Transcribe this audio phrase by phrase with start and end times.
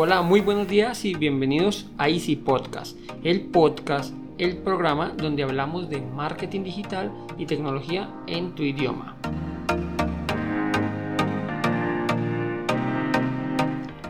[0.00, 5.90] Hola, muy buenos días y bienvenidos a Easy Podcast, el podcast, el programa donde hablamos
[5.90, 9.16] de marketing digital y tecnología en tu idioma.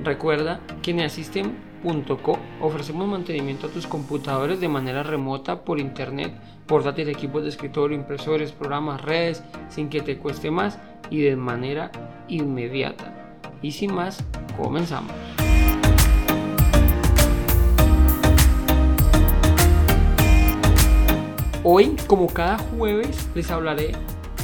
[0.04, 7.16] Recuerda que en Assistem.co ofrecemos mantenimiento a tus computadores de manera remota por internet, portátiles,
[7.16, 10.78] equipos de escritorio, impresores, programas, redes, sin que te cueste más
[11.08, 11.90] y de manera
[12.28, 13.40] inmediata.
[13.62, 14.22] Y sin más,
[14.54, 15.47] comenzamos.
[21.70, 23.92] Hoy, como cada jueves, les hablaré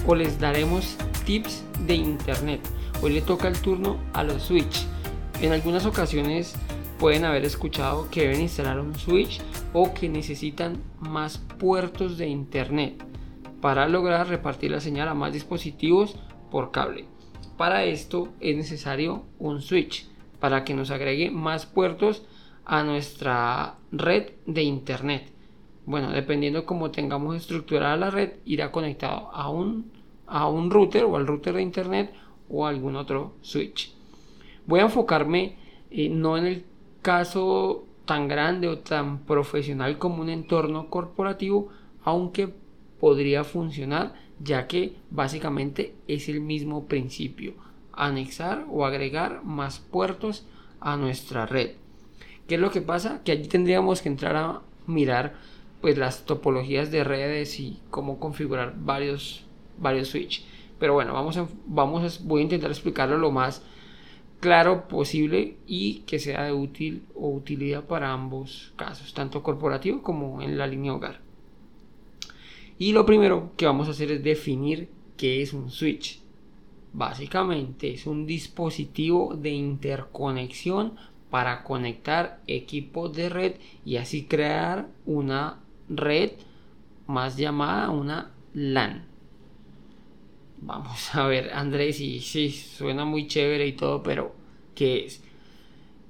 [0.06, 2.60] o les daremos tips de internet.
[3.01, 4.84] Hoy le toca el turno a los Switch.
[5.41, 6.55] En algunas ocasiones
[6.98, 9.41] pueden haber escuchado que deben instalar un Switch
[9.73, 13.02] o que necesitan más puertos de internet
[13.62, 16.16] para lograr repartir la señal a más dispositivos
[16.51, 17.07] por cable.
[17.57, 20.07] Para esto es necesario un Switch
[20.41, 22.23] para que nos agregue más puertos
[22.66, 25.34] a nuestra red de internet.
[25.87, 29.93] Bueno, dependiendo cómo tengamos estructurada la red, irá conectado a un,
[30.26, 32.15] a un router o al router de internet
[32.49, 33.93] o a algún otro switch.
[34.66, 35.57] Voy a enfocarme
[35.91, 36.65] eh, no en el
[37.02, 41.68] caso tan grande o tan profesional como un entorno corporativo,
[42.02, 42.52] aunque
[42.98, 47.54] podría funcionar ya que básicamente es el mismo principio,
[47.93, 50.46] anexar o agregar más puertos
[50.80, 51.73] a nuestra red.
[52.48, 53.23] ¿Qué es lo que pasa?
[53.24, 55.35] Que allí tendríamos que entrar a mirar
[55.85, 59.45] pues las topologías de redes y cómo configurar varios,
[59.77, 60.43] varios switch.
[60.79, 63.63] Pero bueno, vamos a, vamos voy a intentar explicarlo lo más
[64.41, 70.41] claro posible y que sea de útil o utilidad para ambos casos, tanto corporativo como
[70.41, 71.21] en la línea hogar.
[72.78, 74.88] Y lo primero que vamos a hacer es definir
[75.19, 76.22] qué es un switch.
[76.94, 80.94] Básicamente es un dispositivo de interconexión
[81.28, 86.32] para conectar equipos de red y así crear una red
[87.06, 89.04] más llamada una LAN.
[90.60, 94.34] Vamos a ver, Andrés, y sí, suena muy chévere y todo, pero
[94.74, 95.22] ¿qué es?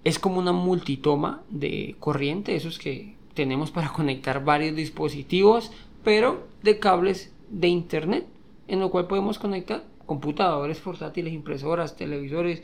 [0.04, 5.72] Es como una multitoma de corriente, esos que tenemos para conectar varios dispositivos,
[6.04, 8.26] pero de cables de internet,
[8.68, 12.62] en lo cual podemos conectar computadores portátiles, impresoras, televisores,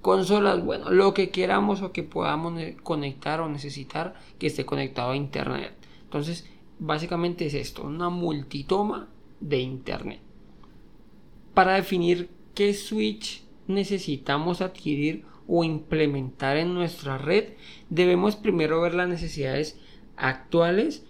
[0.00, 5.16] consolas, bueno, lo que queramos o que podamos conectar o necesitar que esté conectado a
[5.16, 5.77] internet.
[6.08, 6.48] Entonces,
[6.78, 9.10] básicamente es esto, una multitoma
[9.40, 10.20] de Internet.
[11.52, 17.50] Para definir qué switch necesitamos adquirir o implementar en nuestra red,
[17.90, 19.78] debemos primero ver las necesidades
[20.16, 21.04] actuales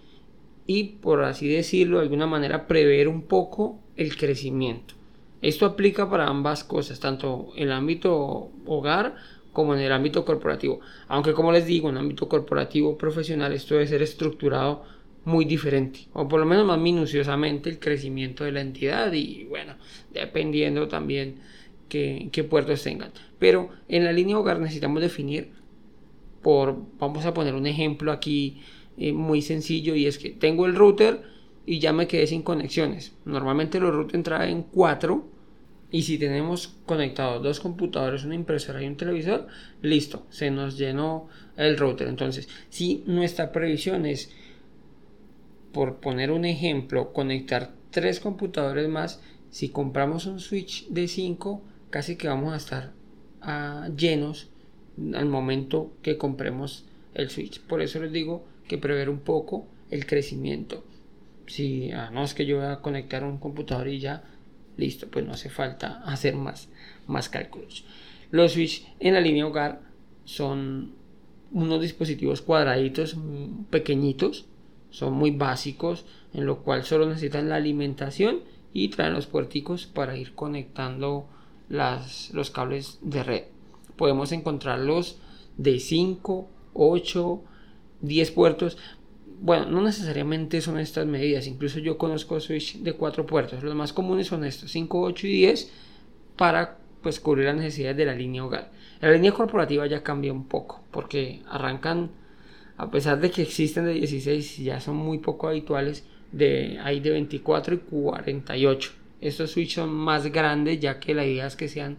[0.67, 4.95] y, por así decirlo, de alguna manera prever un poco el crecimiento.
[5.41, 9.15] Esto aplica para ambas cosas, tanto el ámbito hogar
[9.53, 10.79] como en el ámbito corporativo.
[11.07, 14.83] Aunque como les digo, en el ámbito corporativo profesional esto debe ser estructurado
[15.25, 19.75] muy diferente, o por lo menos más minuciosamente el crecimiento de la entidad y bueno,
[20.13, 21.35] dependiendo también
[21.89, 23.11] qué, puertos tengan.
[23.37, 25.51] Pero en la línea hogar necesitamos definir
[26.41, 28.61] por, vamos a poner un ejemplo aquí
[28.97, 31.21] eh, muy sencillo y es que tengo el router
[31.65, 33.13] y ya me quedé sin conexiones.
[33.25, 35.27] Normalmente los routers traen cuatro
[35.91, 39.47] y si tenemos conectados dos computadores, una impresora y un televisor,
[39.81, 41.27] listo, se nos llenó
[41.57, 42.07] el router.
[42.07, 44.31] Entonces, si nuestra previsión es,
[45.71, 52.17] por poner un ejemplo, conectar tres computadores más, si compramos un switch de 5, casi
[52.17, 52.91] que vamos a estar
[53.41, 54.49] ah, llenos
[55.15, 56.85] al momento que compremos
[57.15, 57.61] el switch.
[57.61, 60.83] Por eso les digo que prever un poco el crecimiento.
[61.47, 64.23] Si ah, no es que yo voy a conectar un computador y ya
[64.79, 66.69] listo, pues no hace falta hacer más,
[67.07, 67.85] más cálculos.
[68.31, 69.81] Los switch en la línea hogar
[70.25, 70.93] son
[71.51, 74.45] unos dispositivos cuadraditos mm, pequeñitos,
[74.91, 78.39] son muy básicos, en lo cual solo necesitan la alimentación
[78.73, 81.27] y traen los puerticos para ir conectando
[81.69, 83.43] las, los cables de red.
[83.95, 85.17] Podemos encontrarlos
[85.57, 87.43] de 5, 8,
[88.01, 88.77] 10 puertos
[89.41, 93.93] bueno, no necesariamente son estas medidas, incluso yo conozco Switch de cuatro puertos, los más
[93.93, 95.71] comunes son estos, 5, 8 y 10
[96.35, 98.71] para pues cubrir las necesidades de la línea hogar.
[98.99, 102.11] La línea corporativa ya cambia un poco, porque arrancan,
[102.75, 107.11] a pesar de que existen de 16, ya son muy poco habituales, de, hay de
[107.11, 108.91] 24 y 48.
[109.21, 111.97] Estos switch son más grandes, ya que la idea es que sean,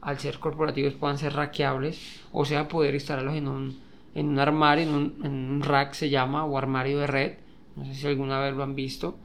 [0.00, 3.85] al ser corporativos, puedan ser raqueables, o sea, poder instalarlos en un
[4.16, 7.32] en un armario, en un, rack se llama, o armario de red.
[7.76, 9.16] No sé si alguna vez lo han visto.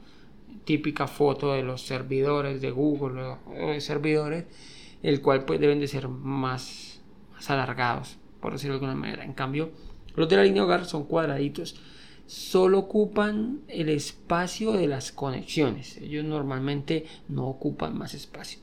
[0.64, 4.44] Típica foto de los servidores de Google o de servidores,
[5.02, 7.00] el cual pues deben de ser más,
[7.32, 9.24] más alargados por decirlo de alguna manera.
[9.24, 9.70] En cambio,
[10.16, 11.76] los de la línea hogar son cuadraditos.
[12.26, 15.96] Solo ocupan el espacio de las conexiones.
[15.98, 18.58] Ellos normalmente no ocupan más espacio.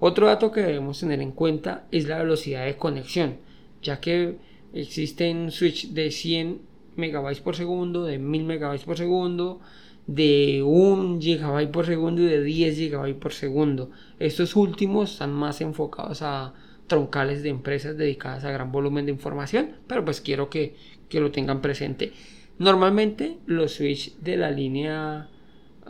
[0.00, 3.36] Otro dato que debemos tener en cuenta es la velocidad de conexión,
[3.80, 4.38] ya que
[4.72, 6.60] existen switch de 100
[6.96, 9.60] megabytes por segundo, de 1000 megabytes por segundo,
[10.06, 13.90] de 1 gigabyte por segundo y de 10 gigabytes por segundo.
[14.18, 16.54] Estos últimos están más enfocados a
[16.86, 20.74] troncales de empresas dedicadas a gran volumen de información, pero pues quiero que,
[21.12, 22.12] lo tengan presente.
[22.58, 25.28] Normalmente los switch de la línea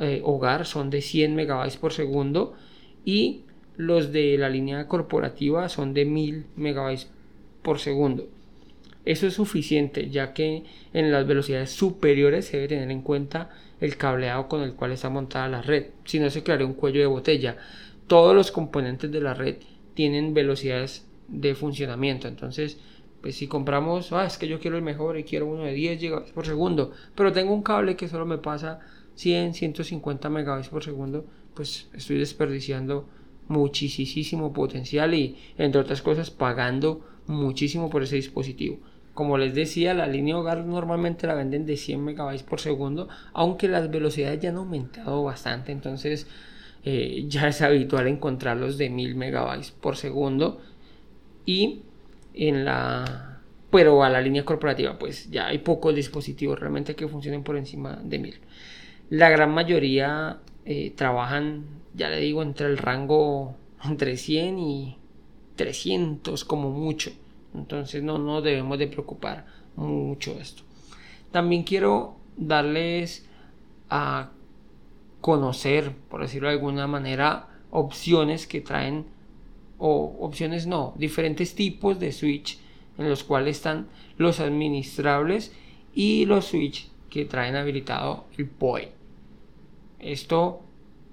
[0.01, 2.55] eh, hogar son de 100 megabytes por segundo
[3.05, 3.43] y
[3.77, 7.09] los de la línea corporativa son de 1000 megabytes
[7.63, 8.29] por segundo.
[9.05, 13.51] Eso es suficiente ya que en las velocidades superiores se debe tener en cuenta
[13.81, 17.01] el cableado con el cual está montada la red, si no se crearía un cuello
[17.01, 17.57] de botella.
[18.07, 19.57] Todos los componentes de la red
[19.95, 22.79] tienen velocidades de funcionamiento, entonces
[23.21, 26.01] pues si compramos, ah, es que yo quiero el mejor y quiero uno de 10
[26.01, 28.81] GB por segundo, pero tengo un cable que solo me pasa
[29.15, 33.09] 100, 150 MB por segundo, pues estoy desperdiciando
[33.49, 38.79] muchísimo potencial y entre otras cosas pagando muchísimo por ese dispositivo.
[39.15, 43.69] Como les decía, la línea hogar normalmente la venden de 100 megabytes por segundo, aunque
[43.69, 46.27] las velocidades ya han aumentado bastante, entonces
[46.85, 50.61] eh, ya es habitual encontrarlos de 1000 megabytes por segundo.
[51.45, 51.83] Y
[52.35, 53.41] en la.
[53.71, 57.99] Pero a la línea corporativa, pues ya hay pocos dispositivos realmente que funcionen por encima
[58.03, 58.35] de 1000.
[59.11, 64.97] La gran mayoría eh, trabajan, ya le digo, entre el rango entre 100 y
[65.57, 67.13] 300 como mucho.
[67.55, 69.47] Entonces no, no debemos de preocupar
[69.77, 70.63] mucho esto.
[71.31, 73.29] También quiero darles
[73.91, 74.31] a
[75.21, 79.07] conocer, por decirlo de alguna manera, opciones que traen,
[79.79, 82.59] o opciones no, diferentes tipos de switch
[82.99, 85.53] en los cuales están los administrables
[85.95, 88.93] y los switch que traen habilitado el POE.
[89.99, 90.63] Esto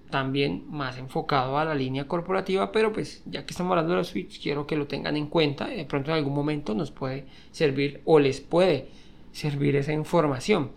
[0.10, 4.08] también más enfocado a la línea corporativa, pero pues ya que estamos hablando de los
[4.08, 8.02] switch, quiero que lo tengan en cuenta, de pronto en algún momento nos puede servir
[8.06, 8.90] o les puede
[9.32, 10.72] servir esa información.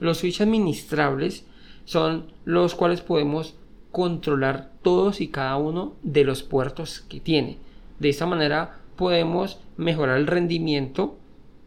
[0.00, 1.46] Los switch administrables
[1.84, 3.54] son los cuales podemos
[3.92, 7.58] controlar todos y cada uno de los puertos que tiene.
[8.00, 11.16] De esta manera podemos mejorar el rendimiento,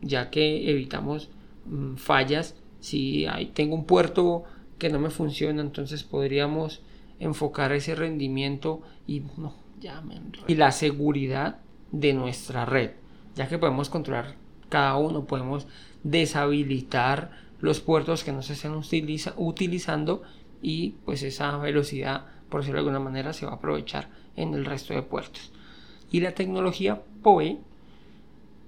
[0.02, 1.30] ya que evitamos
[1.66, 2.56] mm, fallas.
[2.82, 4.44] Si hay, tengo un puerto
[4.78, 6.82] que no me funciona, entonces podríamos
[7.20, 9.54] enfocar ese rendimiento y no,
[10.48, 11.60] y la seguridad
[11.92, 12.92] de nuestra red,
[13.36, 14.36] ya que podemos controlar
[14.70, 15.68] cada uno, podemos
[16.04, 18.74] deshabilitar los puertos que no se estén
[19.38, 20.24] utilizando
[20.62, 24.66] y pues esa velocidad, por decirlo de alguna manera, se va a aprovechar en el
[24.66, 25.52] resto de puertos.
[26.12, 27.60] Y la tecnología PoE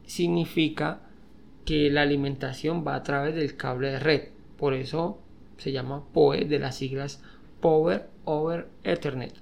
[0.05, 1.01] significa
[1.65, 5.19] que la alimentación va a través del cable de red, por eso
[5.57, 7.21] se llama PoE de las siglas
[7.61, 9.33] Power over Ethernet.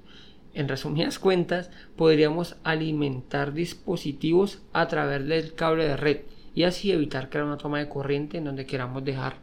[0.54, 6.22] En resumidas cuentas, podríamos alimentar dispositivos a través del cable de red
[6.56, 9.36] y así evitar crear una toma de corriente en donde queramos dejar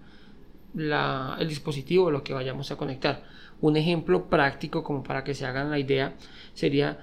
[0.77, 3.23] el dispositivo o lo que vayamos a conectar.
[3.61, 6.15] Un ejemplo práctico como para que se hagan la idea
[6.55, 6.99] sería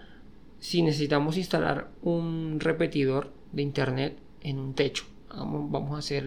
[0.59, 5.05] si necesitamos instalar un repetidor de internet en un techo.
[5.33, 6.25] Vamos, a hacer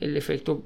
[0.00, 0.64] el efecto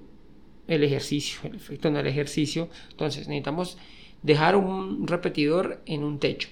[0.74, 2.68] el ejercicio, el efecto en el ejercicio.
[2.90, 3.76] Entonces necesitamos
[4.22, 6.48] dejar un repetidor en un techo.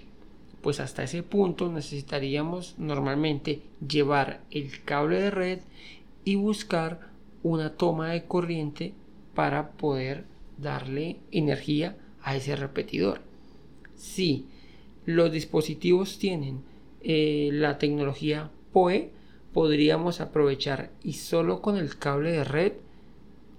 [0.60, 5.58] Pues hasta ese punto necesitaríamos normalmente llevar el cable de red
[6.24, 7.08] y buscar
[7.42, 8.92] una toma de corriente
[9.34, 10.24] para poder
[10.58, 13.22] darle energía a ese repetidor.
[13.94, 14.44] Si
[15.06, 16.60] los dispositivos tienen
[17.02, 19.12] eh, la tecnología PoE,
[19.54, 22.72] podríamos aprovechar y solo con el cable de red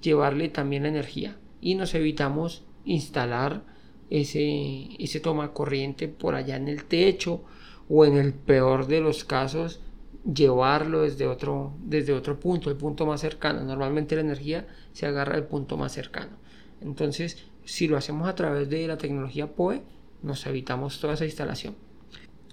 [0.02, 3.64] llevarle también la energía y nos evitamos instalar
[4.10, 7.44] ese, ese toma corriente por allá en el techo
[7.90, 9.82] o en el peor de los casos
[10.24, 13.64] llevarlo desde otro, desde otro punto, el punto más cercano.
[13.64, 16.38] Normalmente la energía se agarra del punto más cercano.
[16.82, 19.82] Entonces, si lo hacemos a través de la tecnología PoE,
[20.22, 21.76] nos evitamos toda esa instalación.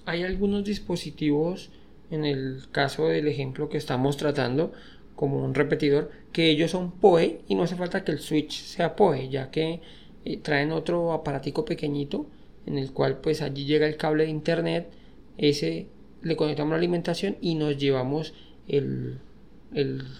[0.07, 1.71] Hay algunos dispositivos,
[2.11, 4.73] en el caso del ejemplo que estamos tratando,
[5.19, 8.95] como un repetidor, que ellos son PoE y no hace falta que el switch sea
[8.95, 9.81] PoE, ya que
[10.25, 12.27] eh, traen otro aparatico pequeñito
[12.67, 14.89] en el cual pues allí llega el cable de internet,
[15.37, 15.89] ese
[16.23, 18.33] le conectamos la alimentación y nos llevamos
[18.69, 19.19] el,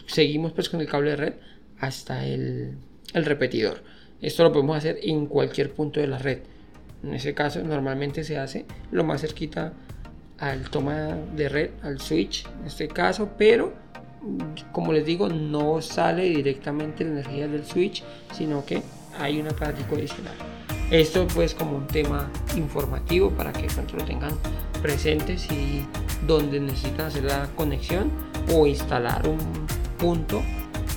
[0.07, 1.35] seguimos pues con el cable de red
[1.79, 2.79] hasta el,
[3.15, 3.85] el repetidor.
[4.21, 6.41] Esto lo podemos hacer en cualquier punto de la red.
[7.05, 9.75] En ese caso normalmente se hace lo más cerquita
[10.39, 13.87] al toma de red, al switch en este caso, pero
[14.73, 18.83] como les digo, no sale directamente la energía del switch, sino que
[19.19, 20.35] hay un aparatico adicional.
[20.91, 24.33] Esto pues como un tema informativo para que lo tengan
[24.81, 25.85] presentes y
[26.27, 28.11] donde necesitan hacer la conexión
[28.55, 29.39] o instalar un
[29.99, 30.43] punto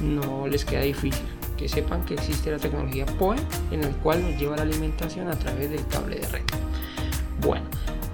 [0.02, 1.26] no les queda difícil.
[1.58, 3.36] Que sepan que existe la tecnología POE
[3.72, 6.42] en el cual nos lleva la alimentación a través del cable de red.
[7.42, 7.66] Bueno,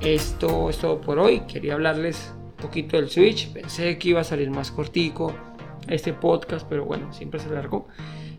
[0.01, 1.41] esto es todo por hoy.
[1.41, 3.51] Quería hablarles poquito del Switch.
[3.53, 5.33] Pensé que iba a salir más cortico
[5.87, 7.87] este podcast, pero bueno, siempre se largó.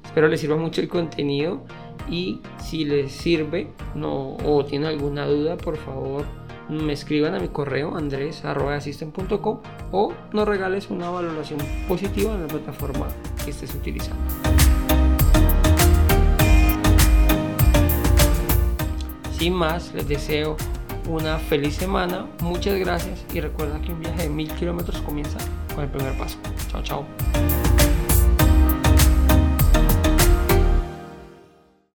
[0.04, 1.64] Espero les sirva mucho el contenido
[2.10, 6.24] y si les sirve no, o tienen alguna duda, por favor
[6.68, 9.60] me escriban a mi correo andres.assistant.com
[9.90, 11.58] o nos regales una valoración
[11.88, 13.08] positiva en la plataforma
[13.44, 14.22] que estés utilizando.
[19.32, 20.56] Sin más, les deseo
[21.08, 25.38] una feliz semana, muchas gracias y recuerda que un viaje de mil kilómetros comienza
[25.74, 26.38] con el primer paso.
[26.70, 27.57] Chao, chao.